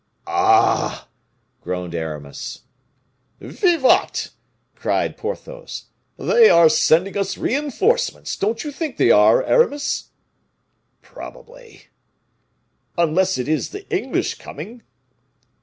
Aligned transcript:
"Ah!" 0.25 1.09
groaned 1.61 1.93
Aramis. 1.93 2.63
"Vivat!" 3.39 4.31
cried 4.73 5.15
Porthos, 5.15 5.89
"they 6.17 6.49
are 6.49 6.69
sending 6.69 7.15
us 7.15 7.37
reinforcements, 7.37 8.35
don't 8.35 8.63
you 8.63 8.71
think 8.71 8.97
they 8.97 9.11
are, 9.11 9.43
Aramis?" 9.43 10.09
"Probably." 11.03 11.83
"Unless 12.97 13.37
it 13.37 13.47
is 13.47 13.69
the 13.69 13.87
English 13.95 14.39
coming." 14.39 14.81